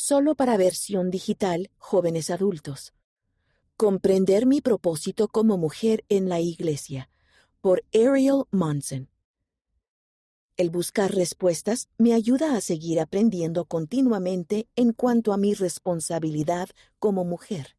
solo 0.00 0.34
para 0.34 0.56
versión 0.56 1.10
digital 1.10 1.70
jóvenes 1.76 2.30
adultos. 2.30 2.94
Comprender 3.76 4.46
mi 4.46 4.62
propósito 4.62 5.28
como 5.28 5.58
mujer 5.58 6.06
en 6.08 6.30
la 6.30 6.40
Iglesia, 6.40 7.10
por 7.60 7.84
Ariel 7.92 8.44
Monson. 8.50 9.10
El 10.56 10.70
buscar 10.70 11.14
respuestas 11.14 11.90
me 11.98 12.14
ayuda 12.14 12.56
a 12.56 12.62
seguir 12.62 12.98
aprendiendo 12.98 13.66
continuamente 13.66 14.68
en 14.74 14.94
cuanto 14.94 15.34
a 15.34 15.36
mi 15.36 15.52
responsabilidad 15.52 16.70
como 16.98 17.26
mujer. 17.26 17.76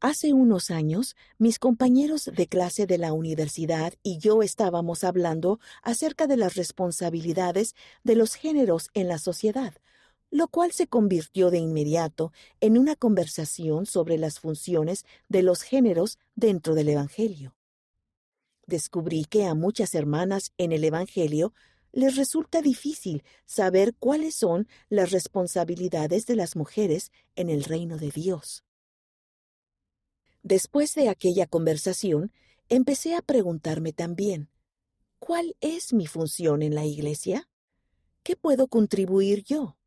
Hace 0.00 0.32
unos 0.32 0.72
años, 0.72 1.14
mis 1.38 1.60
compañeros 1.60 2.30
de 2.34 2.48
clase 2.48 2.86
de 2.86 2.98
la 2.98 3.12
universidad 3.12 3.94
y 4.02 4.18
yo 4.18 4.42
estábamos 4.42 5.04
hablando 5.04 5.60
acerca 5.84 6.26
de 6.26 6.36
las 6.36 6.56
responsabilidades 6.56 7.76
de 8.02 8.16
los 8.16 8.34
géneros 8.34 8.90
en 8.94 9.06
la 9.06 9.18
sociedad, 9.18 9.74
lo 10.30 10.48
cual 10.48 10.72
se 10.72 10.86
convirtió 10.86 11.50
de 11.50 11.58
inmediato 11.58 12.32
en 12.60 12.78
una 12.78 12.96
conversación 12.96 13.86
sobre 13.86 14.18
las 14.18 14.40
funciones 14.40 15.04
de 15.28 15.42
los 15.42 15.62
géneros 15.62 16.18
dentro 16.34 16.74
del 16.74 16.90
Evangelio. 16.90 17.54
Descubrí 18.66 19.24
que 19.24 19.46
a 19.46 19.54
muchas 19.54 19.94
hermanas 19.94 20.52
en 20.58 20.72
el 20.72 20.84
Evangelio 20.84 21.54
les 21.92 22.16
resulta 22.16 22.60
difícil 22.60 23.24
saber 23.46 23.94
cuáles 23.98 24.34
son 24.34 24.68
las 24.90 25.10
responsabilidades 25.10 26.26
de 26.26 26.36
las 26.36 26.54
mujeres 26.54 27.10
en 27.34 27.48
el 27.48 27.64
reino 27.64 27.96
de 27.96 28.10
Dios. 28.10 28.64
Después 30.42 30.94
de 30.94 31.08
aquella 31.08 31.46
conversación, 31.46 32.32
empecé 32.68 33.14
a 33.14 33.22
preguntarme 33.22 33.94
también, 33.94 34.50
¿cuál 35.18 35.56
es 35.60 35.94
mi 35.94 36.06
función 36.06 36.62
en 36.62 36.74
la 36.74 36.84
Iglesia? 36.84 37.48
¿Qué 38.22 38.36
puedo 38.36 38.68
contribuir 38.68 39.42
yo? 39.44 39.77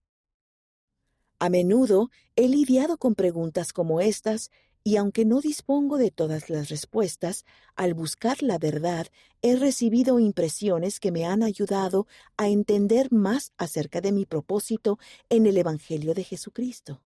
A 1.42 1.50
menudo 1.50 2.12
he 2.36 2.48
lidiado 2.48 3.00
con 3.00 3.16
preguntas 3.16 3.74
como 3.74 4.00
estas 4.00 4.52
y 4.84 4.98
aunque 4.98 5.26
no 5.26 5.42
dispongo 5.42 5.98
de 5.98 6.12
todas 6.12 6.52
las 6.52 6.70
respuestas, 6.70 7.46
al 7.76 7.96
buscar 7.96 8.44
la 8.44 8.60
verdad 8.60 9.08
he 9.42 9.56
recibido 9.56 10.20
impresiones 10.20 11.00
que 11.00 11.12
me 11.12 11.26
han 11.26 11.42
ayudado 11.42 12.06
a 12.38 12.48
entender 12.48 13.12
más 13.12 13.54
acerca 13.58 14.02
de 14.02 14.12
mi 14.12 14.28
propósito 14.28 15.00
en 15.30 15.48
el 15.48 15.58
Evangelio 15.58 16.14
de 16.14 16.26
Jesucristo. 16.26 17.02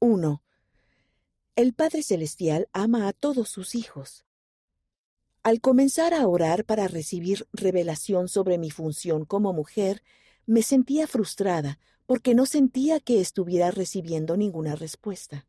1. 0.00 0.42
El 1.54 1.72
Padre 1.72 2.02
Celestial 2.02 2.68
ama 2.72 3.06
a 3.06 3.12
todos 3.12 3.48
sus 3.48 3.76
hijos. 3.76 4.24
Al 5.44 5.60
comenzar 5.60 6.14
a 6.14 6.26
orar 6.26 6.64
para 6.64 6.88
recibir 6.88 7.46
revelación 7.52 8.26
sobre 8.26 8.58
mi 8.58 8.72
función 8.72 9.24
como 9.24 9.52
mujer, 9.52 10.02
me 10.46 10.62
sentía 10.62 11.06
frustrada 11.06 11.78
porque 12.06 12.34
no 12.34 12.46
sentía 12.46 13.00
que 13.00 13.20
estuviera 13.20 13.70
recibiendo 13.70 14.36
ninguna 14.36 14.76
respuesta. 14.76 15.46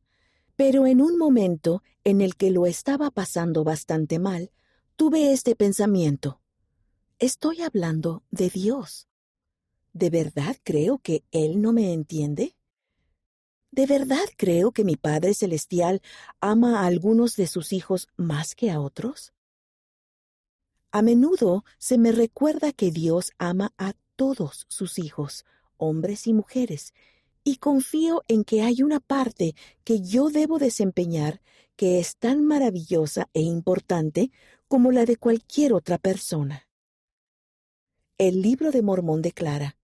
Pero 0.56 0.88
en 0.88 1.02
un 1.02 1.18
momento 1.18 1.84
en 2.04 2.20
el 2.22 2.36
que 2.36 2.52
lo 2.52 2.66
estaba 2.66 3.12
pasando 3.12 3.64
bastante 3.64 4.20
mal, 4.20 4.52
tuve 4.96 5.32
este 5.32 5.56
pensamiento. 5.56 6.42
Estoy 7.20 7.62
hablando 7.62 8.24
de 8.32 8.50
Dios. 8.50 9.08
¿De 9.94 10.10
verdad 10.10 10.58
creo 10.64 10.98
que 11.00 11.24
Él 11.32 11.62
no 11.62 11.74
me 11.74 11.94
entiende? 11.94 12.56
¿De 13.72 13.86
verdad 13.86 14.26
creo 14.38 14.72
que 14.72 14.84
mi 14.84 14.96
Padre 14.96 15.34
Celestial 15.34 16.02
ama 16.42 16.82
a 16.82 16.88
algunos 16.88 17.36
de 17.36 17.48
sus 17.48 17.74
hijos 17.74 18.08
más 18.16 18.56
que 18.56 18.72
a 18.72 18.80
otros? 18.80 19.34
A 20.92 21.02
menudo 21.02 21.64
se 21.78 21.98
me 21.98 22.12
recuerda 22.12 22.72
que 22.72 22.92
Dios 22.92 23.32
ama 23.38 23.74
a 23.78 23.94
todos 24.16 24.66
sus 24.70 24.98
hijos, 24.98 25.46
hombres 25.78 26.28
y 26.28 26.34
mujeres, 26.34 26.94
y 27.44 27.58
confío 27.58 28.24
en 28.28 28.44
que 28.44 28.62
hay 28.62 28.84
una 28.84 29.00
parte 29.00 29.56
que 29.84 30.02
yo 30.02 30.30
debo 30.30 30.60
desempeñar 30.60 31.42
que 31.78 32.00
es 32.00 32.18
tan 32.18 32.44
maravillosa 32.44 33.30
e 33.34 33.42
importante 33.42 34.32
como 34.68 34.92
la 34.92 35.06
de 35.06 35.16
cualquier 35.16 35.74
otra 35.74 35.98
persona. 35.98 36.68
El 38.18 38.42
libro 38.42 38.72
de 38.72 38.82
Mormón 38.82 39.22
declara, 39.22 39.78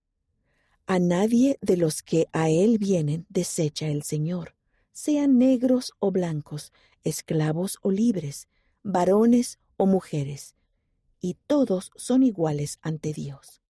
a 0.86 1.00
nadie 1.00 1.58
de 1.62 1.78
los 1.78 2.04
que 2.04 2.28
a 2.34 2.50
él 2.50 2.78
vienen 2.78 3.26
desecha 3.30 3.88
el 3.88 4.04
Señor, 4.04 4.56
sean 4.92 5.38
negros 5.38 5.94
o 6.00 6.12
blancos, 6.12 6.74
esclavos 7.04 7.78
o 7.82 7.92
libres, 7.92 8.50
varones 8.84 9.60
o 9.78 9.86
mujeres, 9.86 10.56
y 11.22 11.38
todos 11.48 11.92
son 11.96 12.24
iguales 12.24 12.80
ante 12.82 13.14
Dios. 13.14 13.63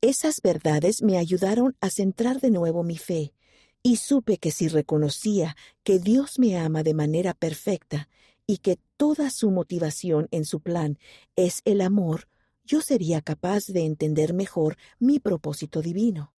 Esas 0.00 0.40
verdades 0.42 1.02
me 1.02 1.18
ayudaron 1.18 1.76
a 1.80 1.90
centrar 1.90 2.40
de 2.40 2.52
nuevo 2.52 2.84
mi 2.84 2.96
fe, 2.96 3.34
y 3.82 3.96
supe 3.96 4.38
que 4.38 4.52
si 4.52 4.68
reconocía 4.68 5.56
que 5.82 5.98
Dios 5.98 6.38
me 6.38 6.56
ama 6.56 6.84
de 6.84 6.94
manera 6.94 7.34
perfecta 7.34 8.08
y 8.46 8.58
que 8.58 8.78
toda 8.96 9.30
su 9.30 9.50
motivación 9.50 10.28
en 10.30 10.44
su 10.44 10.60
plan 10.60 10.98
es 11.34 11.62
el 11.64 11.80
amor, 11.80 12.28
yo 12.64 12.80
sería 12.80 13.22
capaz 13.22 13.66
de 13.66 13.86
entender 13.86 14.34
mejor 14.34 14.76
mi 15.00 15.18
propósito 15.18 15.82
divino. 15.82 16.32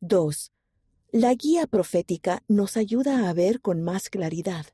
2. 0.00 0.52
La 1.12 1.32
guía 1.34 1.66
profética 1.66 2.42
nos 2.46 2.76
ayuda 2.76 3.28
a 3.28 3.32
ver 3.32 3.62
con 3.62 3.82
más 3.82 4.10
claridad. 4.10 4.66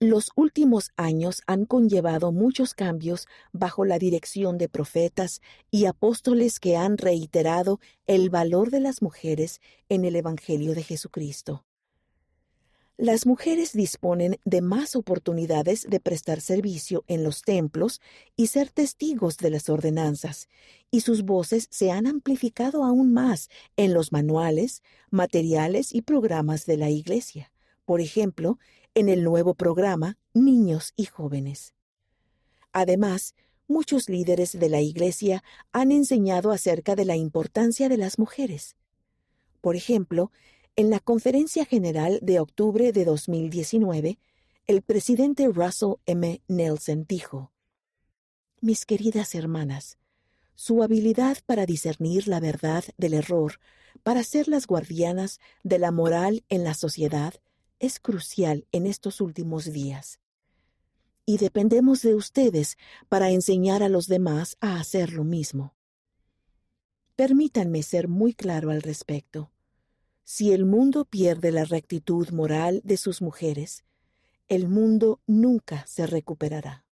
Los 0.00 0.30
últimos 0.36 0.92
años 0.96 1.42
han 1.48 1.64
conllevado 1.64 2.30
muchos 2.30 2.72
cambios 2.72 3.26
bajo 3.50 3.84
la 3.84 3.98
dirección 3.98 4.56
de 4.56 4.68
profetas 4.68 5.40
y 5.72 5.86
apóstoles 5.86 6.60
que 6.60 6.76
han 6.76 6.98
reiterado 6.98 7.80
el 8.06 8.30
valor 8.30 8.70
de 8.70 8.78
las 8.78 9.02
mujeres 9.02 9.60
en 9.88 10.04
el 10.04 10.14
Evangelio 10.14 10.76
de 10.76 10.84
Jesucristo. 10.84 11.64
Las 12.96 13.26
mujeres 13.26 13.72
disponen 13.72 14.38
de 14.44 14.60
más 14.60 14.94
oportunidades 14.94 15.82
de 15.90 15.98
prestar 15.98 16.40
servicio 16.40 17.02
en 17.08 17.24
los 17.24 17.42
templos 17.42 18.00
y 18.36 18.46
ser 18.48 18.70
testigos 18.70 19.36
de 19.36 19.50
las 19.50 19.68
ordenanzas, 19.68 20.48
y 20.92 21.00
sus 21.00 21.22
voces 21.24 21.66
se 21.72 21.90
han 21.90 22.06
amplificado 22.06 22.84
aún 22.84 23.12
más 23.12 23.48
en 23.76 23.94
los 23.94 24.12
manuales, 24.12 24.84
materiales 25.10 25.92
y 25.92 26.02
programas 26.02 26.66
de 26.66 26.76
la 26.76 26.88
Iglesia, 26.88 27.50
por 27.84 28.00
ejemplo, 28.00 28.58
en 28.98 29.08
el 29.08 29.22
nuevo 29.22 29.54
programa 29.54 30.18
Niños 30.34 30.92
y 30.96 31.04
Jóvenes. 31.04 31.72
Además, 32.72 33.36
muchos 33.68 34.08
líderes 34.08 34.58
de 34.58 34.68
la 34.68 34.80
Iglesia 34.80 35.44
han 35.70 35.92
enseñado 35.92 36.50
acerca 36.50 36.96
de 36.96 37.04
la 37.04 37.14
importancia 37.14 37.88
de 37.88 37.96
las 37.96 38.18
mujeres. 38.18 38.74
Por 39.60 39.76
ejemplo, 39.76 40.32
en 40.74 40.90
la 40.90 40.98
Conferencia 40.98 41.64
General 41.64 42.18
de 42.22 42.40
octubre 42.40 42.90
de 42.90 43.04
2019, 43.04 44.18
el 44.66 44.82
presidente 44.82 45.46
Russell 45.46 45.94
M. 46.04 46.42
Nelson 46.48 47.06
dijo, 47.08 47.52
Mis 48.60 48.84
queridas 48.84 49.36
hermanas, 49.36 49.96
su 50.56 50.82
habilidad 50.82 51.38
para 51.46 51.66
discernir 51.66 52.26
la 52.26 52.40
verdad 52.40 52.82
del 52.96 53.14
error, 53.14 53.60
para 54.02 54.24
ser 54.24 54.48
las 54.48 54.66
guardianas 54.66 55.38
de 55.62 55.78
la 55.78 55.92
moral 55.92 56.42
en 56.48 56.64
la 56.64 56.74
sociedad, 56.74 57.34
es 57.80 58.00
crucial 58.00 58.66
en 58.72 58.86
estos 58.86 59.20
últimos 59.20 59.72
días. 59.72 60.20
Y 61.26 61.38
dependemos 61.38 62.02
de 62.02 62.14
ustedes 62.14 62.76
para 63.08 63.30
enseñar 63.30 63.82
a 63.82 63.88
los 63.88 64.06
demás 64.06 64.56
a 64.60 64.80
hacer 64.80 65.12
lo 65.12 65.24
mismo. 65.24 65.74
Permítanme 67.16 67.82
ser 67.82 68.08
muy 68.08 68.32
claro 68.32 68.70
al 68.70 68.80
respecto. 68.80 69.50
Si 70.24 70.52
el 70.52 70.64
mundo 70.64 71.04
pierde 71.04 71.52
la 71.52 71.64
rectitud 71.64 72.30
moral 72.30 72.80
de 72.84 72.96
sus 72.96 73.22
mujeres, 73.22 73.84
el 74.48 74.68
mundo 74.68 75.20
nunca 75.26 75.86
se 75.86 76.06
recuperará. 76.06 76.84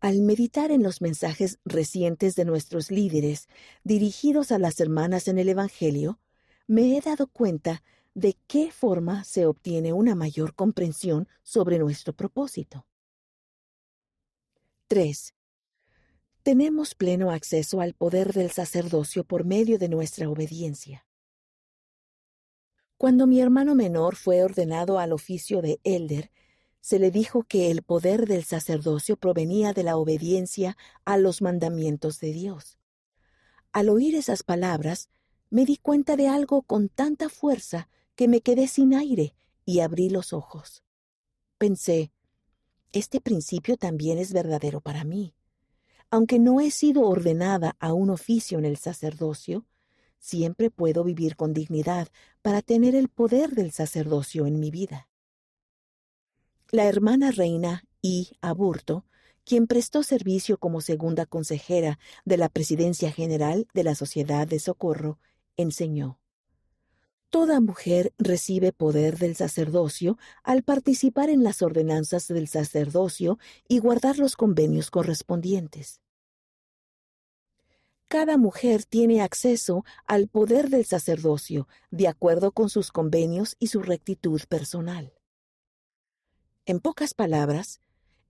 Al 0.00 0.22
meditar 0.22 0.70
en 0.70 0.82
los 0.82 1.02
mensajes 1.02 1.58
recientes 1.64 2.34
de 2.34 2.46
nuestros 2.46 2.90
líderes 2.90 3.48
dirigidos 3.84 4.50
a 4.50 4.58
las 4.58 4.80
hermanas 4.80 5.28
en 5.28 5.38
el 5.38 5.50
Evangelio, 5.50 6.18
me 6.66 6.96
he 6.96 7.00
dado 7.02 7.26
cuenta 7.26 7.82
de 8.14 8.36
qué 8.46 8.70
forma 8.72 9.24
se 9.24 9.46
obtiene 9.46 9.92
una 9.92 10.14
mayor 10.14 10.54
comprensión 10.54 11.28
sobre 11.42 11.78
nuestro 11.78 12.12
propósito. 12.12 12.86
3. 14.88 15.34
Tenemos 16.42 16.94
pleno 16.94 17.30
acceso 17.30 17.80
al 17.80 17.94
poder 17.94 18.32
del 18.32 18.50
sacerdocio 18.50 19.24
por 19.24 19.44
medio 19.44 19.78
de 19.78 19.88
nuestra 19.88 20.28
obediencia. 20.28 21.06
Cuando 22.96 23.26
mi 23.26 23.40
hermano 23.40 23.74
menor 23.74 24.16
fue 24.16 24.42
ordenado 24.42 24.98
al 24.98 25.12
oficio 25.12 25.62
de 25.62 25.80
elder, 25.84 26.30
se 26.80 26.98
le 26.98 27.10
dijo 27.10 27.44
que 27.44 27.70
el 27.70 27.82
poder 27.82 28.26
del 28.26 28.44
sacerdocio 28.44 29.16
provenía 29.16 29.72
de 29.72 29.82
la 29.82 29.96
obediencia 29.96 30.76
a 31.04 31.18
los 31.18 31.40
mandamientos 31.42 32.20
de 32.20 32.32
Dios. 32.32 32.78
Al 33.72 33.88
oír 33.88 34.14
esas 34.14 34.42
palabras, 34.42 35.08
me 35.50 35.64
di 35.64 35.76
cuenta 35.76 36.16
de 36.16 36.28
algo 36.28 36.62
con 36.62 36.88
tanta 36.88 37.28
fuerza 37.28 37.88
que 38.14 38.28
me 38.28 38.40
quedé 38.40 38.68
sin 38.68 38.94
aire 38.94 39.34
y 39.64 39.80
abrí 39.80 40.10
los 40.10 40.32
ojos. 40.32 40.82
Pensé, 41.58 42.12
este 42.92 43.20
principio 43.20 43.76
también 43.76 44.18
es 44.18 44.32
verdadero 44.32 44.80
para 44.80 45.04
mí. 45.04 45.34
Aunque 46.10 46.38
no 46.38 46.60
he 46.60 46.70
sido 46.70 47.02
ordenada 47.02 47.76
a 47.78 47.92
un 47.92 48.10
oficio 48.10 48.58
en 48.58 48.64
el 48.64 48.76
sacerdocio, 48.76 49.66
siempre 50.18 50.70
puedo 50.70 51.04
vivir 51.04 51.36
con 51.36 51.52
dignidad 51.52 52.08
para 52.42 52.62
tener 52.62 52.94
el 52.94 53.08
poder 53.08 53.50
del 53.50 53.72
sacerdocio 53.72 54.46
en 54.46 54.60
mi 54.60 54.70
vida. 54.70 55.08
La 56.70 56.84
hermana 56.84 57.30
reina 57.30 57.84
I. 58.02 58.28
Aburto, 58.40 59.04
quien 59.44 59.66
prestó 59.66 60.02
servicio 60.02 60.58
como 60.58 60.80
segunda 60.80 61.26
consejera 61.26 61.98
de 62.24 62.36
la 62.36 62.48
Presidencia 62.48 63.10
General 63.10 63.66
de 63.74 63.82
la 63.84 63.96
Sociedad 63.96 64.46
de 64.46 64.60
Socorro, 64.60 65.18
enseñó. 65.56 66.19
Toda 67.30 67.60
mujer 67.60 68.12
recibe 68.18 68.72
poder 68.72 69.16
del 69.16 69.36
sacerdocio 69.36 70.18
al 70.42 70.64
participar 70.64 71.30
en 71.30 71.44
las 71.44 71.62
ordenanzas 71.62 72.26
del 72.26 72.48
sacerdocio 72.48 73.38
y 73.68 73.78
guardar 73.78 74.18
los 74.18 74.34
convenios 74.34 74.90
correspondientes. 74.90 76.00
Cada 78.08 78.36
mujer 78.36 78.84
tiene 78.84 79.22
acceso 79.22 79.84
al 80.08 80.26
poder 80.26 80.70
del 80.70 80.84
sacerdocio 80.84 81.68
de 81.92 82.08
acuerdo 82.08 82.50
con 82.50 82.68
sus 82.68 82.90
convenios 82.90 83.54
y 83.60 83.68
su 83.68 83.80
rectitud 83.80 84.40
personal. 84.48 85.14
En 86.66 86.80
pocas 86.80 87.14
palabras, 87.14 87.80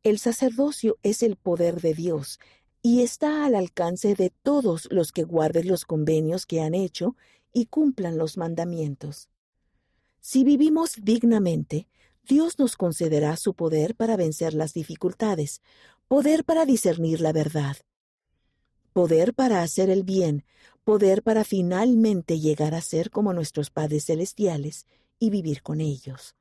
el 0.03 0.19
sacerdocio 0.19 0.99
es 1.03 1.23
el 1.23 1.37
poder 1.37 1.81
de 1.81 1.95
Dios 1.95 2.39
y 2.83 3.03
está 3.03 3.47
al 3.47 3.55
alcance 3.55 4.15
de 4.15 4.31
todos 4.43 4.89
los 4.91 5.13
que 5.13 5.25
guarden 5.25 5.69
los 5.69 5.87
convenios 5.87 6.45
que 6.45 6.61
han 6.61 6.75
hecho 6.75 7.17
y 7.53 7.67
cumplan 7.67 8.19
los 8.19 8.37
mandamientos. 8.37 9.29
Si 10.21 10.45
vivimos 10.45 10.97
dignamente, 11.03 11.89
Dios 12.27 12.59
nos 12.59 12.77
concederá 12.77 13.37
su 13.37 13.55
poder 13.55 13.95
para 13.95 14.17
vencer 14.17 14.55
las 14.55 14.75
dificultades, 14.75 15.63
poder 16.09 16.45
para 16.45 16.67
discernir 16.67 17.21
la 17.21 17.33
verdad, 17.33 17.77
poder 18.93 19.35
para 19.35 19.63
hacer 19.63 19.91
el 19.91 20.05
bien, 20.05 20.45
poder 20.85 21.23
para 21.23 21.45
finalmente 21.45 22.39
llegar 22.39 22.75
a 22.75 22.81
ser 22.81 23.11
como 23.11 23.33
nuestros 23.33 23.71
padres 23.71 24.07
celestiales 24.07 24.87
y 25.19 25.31
vivir 25.31 25.63
con 25.63 25.81
ellos. 25.81 26.37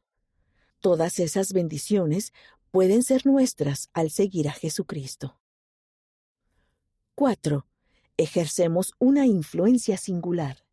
Todas 0.80 1.20
esas 1.20 1.54
bendiciones 1.54 2.34
pueden 2.72 3.04
ser 3.04 3.26
nuestras 3.26 3.90
al 3.94 4.12
seguir 4.12 4.48
a 4.48 4.54
Jesucristo. 4.54 5.40
4. 7.16 7.66
Ejercemos 8.18 8.94
una 8.98 9.26
influencia 9.26 9.98
singular. 9.98 10.66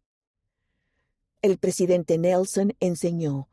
El 1.46 1.58
presidente 1.58 2.18
Nelson 2.18 2.72
enseñó, 2.80 3.48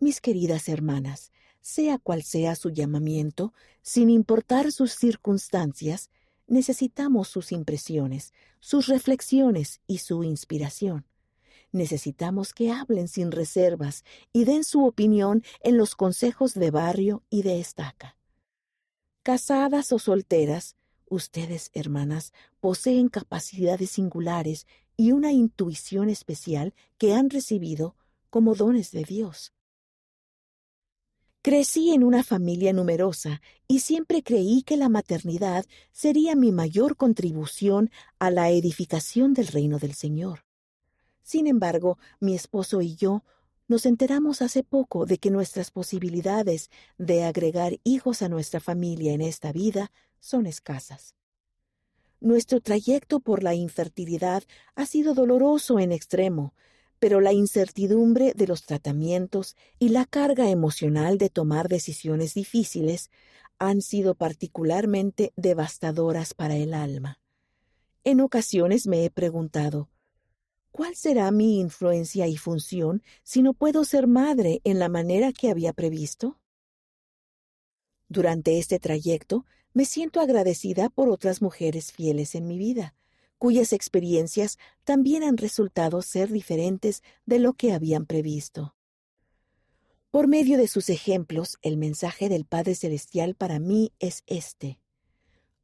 mis 0.00 0.22
queridas 0.22 0.66
hermanas, 0.66 1.30
sea 1.60 1.98
cual 1.98 2.22
sea 2.22 2.56
su 2.56 2.70
llamamiento, 2.70 3.52
sin 3.82 4.08
importar 4.08 4.72
sus 4.72 4.92
circunstancias, 4.94 6.08
necesitamos 6.46 7.28
sus 7.28 7.52
impresiones, 7.52 8.32
sus 8.60 8.86
reflexiones 8.86 9.82
y 9.86 9.98
su 9.98 10.24
inspiración. 10.24 11.04
Necesitamos 11.70 12.54
que 12.54 12.70
hablen 12.70 13.08
sin 13.08 13.30
reservas 13.30 14.04
y 14.32 14.46
den 14.46 14.64
su 14.64 14.86
opinión 14.86 15.42
en 15.60 15.76
los 15.76 15.96
consejos 15.96 16.54
de 16.54 16.70
barrio 16.70 17.24
y 17.28 17.42
de 17.42 17.60
estaca. 17.60 18.16
Casadas 19.22 19.92
o 19.92 19.98
solteras, 19.98 20.76
ustedes, 21.08 21.70
hermanas, 21.74 22.32
poseen 22.60 23.08
capacidades 23.08 23.90
singulares 23.90 24.66
y 24.96 25.12
una 25.12 25.32
intuición 25.32 26.08
especial 26.08 26.74
que 26.98 27.14
han 27.14 27.30
recibido 27.30 27.96
como 28.30 28.54
dones 28.54 28.90
de 28.90 29.04
Dios. 29.04 29.52
Crecí 31.42 31.92
en 31.92 32.04
una 32.04 32.24
familia 32.24 32.72
numerosa 32.72 33.42
y 33.68 33.80
siempre 33.80 34.22
creí 34.22 34.62
que 34.62 34.78
la 34.78 34.88
maternidad 34.88 35.66
sería 35.92 36.34
mi 36.34 36.52
mayor 36.52 36.96
contribución 36.96 37.90
a 38.18 38.30
la 38.30 38.48
edificación 38.50 39.34
del 39.34 39.48
reino 39.48 39.78
del 39.78 39.92
Señor. 39.92 40.46
Sin 41.22 41.46
embargo, 41.46 41.98
mi 42.18 42.34
esposo 42.34 42.80
y 42.80 42.96
yo 42.96 43.24
nos 43.66 43.86
enteramos 43.86 44.42
hace 44.42 44.62
poco 44.62 45.06
de 45.06 45.18
que 45.18 45.30
nuestras 45.30 45.70
posibilidades 45.70 46.70
de 46.98 47.24
agregar 47.24 47.78
hijos 47.84 48.22
a 48.22 48.28
nuestra 48.28 48.60
familia 48.60 49.12
en 49.12 49.20
esta 49.20 49.52
vida 49.52 49.90
son 50.20 50.46
escasas. 50.46 51.14
Nuestro 52.20 52.60
trayecto 52.60 53.20
por 53.20 53.42
la 53.42 53.54
infertilidad 53.54 54.44
ha 54.74 54.86
sido 54.86 55.14
doloroso 55.14 55.78
en 55.78 55.92
extremo, 55.92 56.54
pero 56.98 57.20
la 57.20 57.32
incertidumbre 57.32 58.32
de 58.34 58.46
los 58.46 58.62
tratamientos 58.62 59.56
y 59.78 59.90
la 59.90 60.06
carga 60.06 60.48
emocional 60.48 61.18
de 61.18 61.28
tomar 61.28 61.68
decisiones 61.68 62.34
difíciles 62.34 63.10
han 63.58 63.82
sido 63.82 64.14
particularmente 64.14 65.32
devastadoras 65.36 66.34
para 66.34 66.56
el 66.56 66.72
alma. 66.72 67.20
En 68.04 68.20
ocasiones 68.20 68.86
me 68.86 69.04
he 69.04 69.10
preguntado, 69.10 69.88
¿cuál 70.74 70.96
será 70.96 71.30
mi 71.30 71.60
influencia 71.60 72.26
y 72.26 72.36
función 72.36 73.00
si 73.22 73.42
no 73.42 73.54
puedo 73.54 73.84
ser 73.84 74.08
madre 74.08 74.60
en 74.64 74.80
la 74.80 74.88
manera 74.88 75.32
que 75.32 75.48
había 75.48 75.72
previsto? 75.72 76.40
Durante 78.08 78.58
este 78.58 78.80
trayecto 78.80 79.46
me 79.72 79.84
siento 79.84 80.18
agradecida 80.18 80.90
por 80.90 81.10
otras 81.10 81.40
mujeres 81.42 81.92
fieles 81.92 82.34
en 82.34 82.48
mi 82.48 82.58
vida, 82.58 82.96
cuyas 83.38 83.72
experiencias 83.72 84.58
también 84.82 85.22
han 85.22 85.36
resultado 85.36 86.02
ser 86.02 86.32
diferentes 86.32 87.04
de 87.24 87.38
lo 87.38 87.52
que 87.52 87.72
habían 87.72 88.04
previsto. 88.04 88.74
Por 90.10 90.26
medio 90.26 90.58
de 90.58 90.66
sus 90.66 90.88
ejemplos, 90.88 91.56
el 91.62 91.76
mensaje 91.76 92.28
del 92.28 92.46
Padre 92.46 92.74
Celestial 92.74 93.36
para 93.36 93.60
mí 93.60 93.92
es 94.00 94.24
este. 94.26 94.80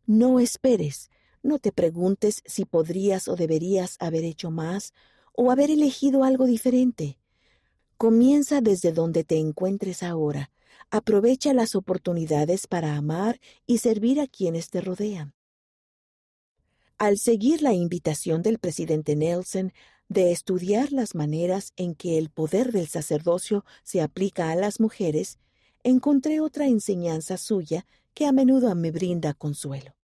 No 0.06 0.38
esperes, 0.38 1.10
no 1.42 1.58
te 1.58 1.72
preguntes 1.72 2.42
si 2.44 2.64
podrías 2.64 3.28
o 3.28 3.36
deberías 3.36 3.96
haber 3.98 4.24
hecho 4.24 4.50
más 4.50 4.92
o 5.32 5.50
haber 5.50 5.70
elegido 5.70 6.24
algo 6.24 6.46
diferente. 6.46 7.18
Comienza 7.96 8.60
desde 8.60 8.92
donde 8.92 9.24
te 9.24 9.38
encuentres 9.38 10.02
ahora, 10.02 10.50
aprovecha 10.90 11.52
las 11.54 11.74
oportunidades 11.74 12.66
para 12.66 12.96
amar 12.96 13.40
y 13.66 13.78
servir 13.78 14.20
a 14.20 14.26
quienes 14.26 14.70
te 14.70 14.80
rodean. 14.80 15.34
Al 16.98 17.18
seguir 17.18 17.62
la 17.62 17.72
invitación 17.72 18.42
del 18.42 18.58
presidente 18.58 19.16
Nelson 19.16 19.72
de 20.08 20.32
estudiar 20.32 20.92
las 20.92 21.14
maneras 21.14 21.72
en 21.76 21.94
que 21.94 22.18
el 22.18 22.30
poder 22.30 22.72
del 22.72 22.88
sacerdocio 22.88 23.64
se 23.84 24.02
aplica 24.02 24.50
a 24.50 24.56
las 24.56 24.80
mujeres, 24.80 25.38
encontré 25.82 26.40
otra 26.40 26.66
enseñanza 26.66 27.38
suya 27.38 27.86
que 28.12 28.26
a 28.26 28.32
menudo 28.32 28.74
me 28.74 28.90
brinda 28.90 29.34
consuelo. 29.34 29.94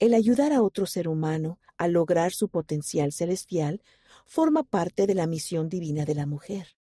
El 0.00 0.14
ayudar 0.14 0.52
a 0.52 0.62
otro 0.62 0.86
ser 0.86 1.08
humano 1.08 1.58
a 1.76 1.88
lograr 1.88 2.32
su 2.32 2.48
potencial 2.48 3.10
celestial 3.12 3.82
forma 4.26 4.62
parte 4.62 5.08
de 5.08 5.14
la 5.14 5.26
misión 5.26 5.68
divina 5.68 6.04
de 6.04 6.14
la 6.14 6.24
mujer. 6.24 6.76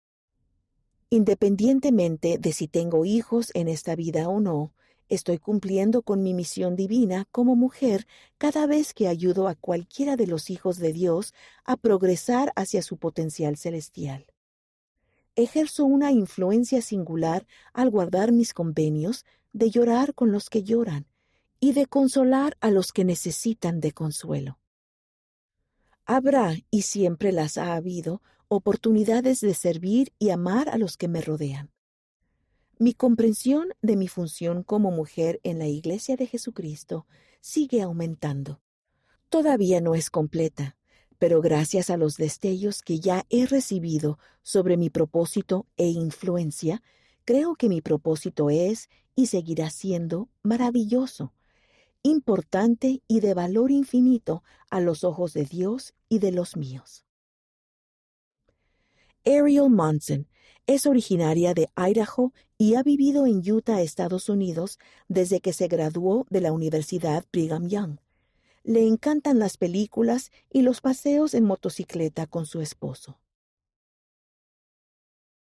Independientemente 1.08 2.36
de 2.36 2.52
si 2.52 2.68
tengo 2.68 3.06
hijos 3.06 3.52
en 3.54 3.68
esta 3.68 3.96
vida 3.96 4.28
o 4.28 4.40
no, 4.40 4.74
estoy 5.08 5.38
cumpliendo 5.38 6.02
con 6.02 6.22
mi 6.22 6.34
misión 6.34 6.76
divina 6.76 7.26
como 7.32 7.56
mujer 7.56 8.06
cada 8.36 8.66
vez 8.66 8.92
que 8.92 9.08
ayudo 9.08 9.48
a 9.48 9.54
cualquiera 9.54 10.16
de 10.16 10.26
los 10.26 10.50
hijos 10.50 10.76
de 10.78 10.92
Dios 10.92 11.32
a 11.64 11.78
progresar 11.78 12.52
hacia 12.54 12.82
su 12.82 12.98
potencial 12.98 13.56
celestial. 13.56 14.26
Ejerzo 15.36 15.86
una 15.86 16.12
influencia 16.12 16.82
singular 16.82 17.46
al 17.72 17.88
guardar 17.88 18.32
mis 18.32 18.52
convenios 18.52 19.24
de 19.54 19.70
llorar 19.70 20.12
con 20.12 20.32
los 20.32 20.50
que 20.50 20.64
lloran 20.64 21.06
y 21.66 21.72
de 21.72 21.86
consolar 21.86 22.56
a 22.60 22.70
los 22.70 22.92
que 22.92 23.04
necesitan 23.04 23.80
de 23.80 23.90
consuelo. 23.90 24.60
Habrá, 26.04 26.54
y 26.70 26.82
siempre 26.82 27.32
las 27.32 27.58
ha 27.58 27.74
habido, 27.74 28.22
oportunidades 28.46 29.40
de 29.40 29.52
servir 29.52 30.12
y 30.20 30.30
amar 30.30 30.68
a 30.68 30.78
los 30.78 30.96
que 30.96 31.08
me 31.08 31.20
rodean. 31.20 31.72
Mi 32.78 32.94
comprensión 32.94 33.70
de 33.82 33.96
mi 33.96 34.06
función 34.06 34.62
como 34.62 34.92
mujer 34.92 35.40
en 35.42 35.58
la 35.58 35.66
Iglesia 35.66 36.14
de 36.14 36.28
Jesucristo 36.28 37.08
sigue 37.40 37.82
aumentando. 37.82 38.60
Todavía 39.28 39.80
no 39.80 39.96
es 39.96 40.08
completa, 40.08 40.76
pero 41.18 41.40
gracias 41.40 41.90
a 41.90 41.96
los 41.96 42.16
destellos 42.16 42.80
que 42.80 43.00
ya 43.00 43.26
he 43.28 43.44
recibido 43.44 44.20
sobre 44.44 44.76
mi 44.76 44.88
propósito 44.88 45.66
e 45.76 45.88
influencia, 45.88 46.80
creo 47.24 47.56
que 47.56 47.68
mi 47.68 47.80
propósito 47.80 48.50
es 48.50 48.88
y 49.16 49.26
seguirá 49.26 49.70
siendo 49.70 50.28
maravilloso, 50.44 51.32
importante 52.06 53.02
y 53.08 53.20
de 53.20 53.34
valor 53.34 53.70
infinito 53.70 54.42
a 54.70 54.80
los 54.80 55.04
ojos 55.04 55.32
de 55.32 55.44
Dios 55.44 55.94
y 56.08 56.20
de 56.20 56.32
los 56.32 56.56
míos. 56.56 57.04
Ariel 59.24 59.70
Monson 59.70 60.28
es 60.66 60.86
originaria 60.86 61.52
de 61.52 61.68
Idaho 61.76 62.32
y 62.58 62.74
ha 62.74 62.82
vivido 62.82 63.26
en 63.26 63.38
Utah, 63.38 63.82
Estados 63.82 64.28
Unidos, 64.28 64.78
desde 65.08 65.40
que 65.40 65.52
se 65.52 65.66
graduó 65.66 66.26
de 66.30 66.40
la 66.40 66.52
Universidad 66.52 67.24
Brigham 67.32 67.68
Young. 67.68 67.98
Le 68.62 68.86
encantan 68.86 69.38
las 69.38 69.56
películas 69.56 70.30
y 70.50 70.62
los 70.62 70.80
paseos 70.80 71.34
en 71.34 71.44
motocicleta 71.44 72.26
con 72.26 72.46
su 72.46 72.60
esposo. 72.60 73.18